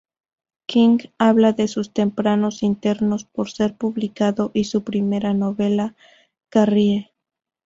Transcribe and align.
King 0.65 0.97
habla 1.19 1.51
de 1.53 1.67
sus 1.67 1.93
tempranos 1.93 2.63
intentos 2.63 3.23
por 3.25 3.51
ser 3.51 3.77
publicado, 3.77 4.49
y 4.51 4.63
su 4.63 4.83
primera 4.83 5.35
novela, 5.35 5.93
"Carrie". 6.49 7.11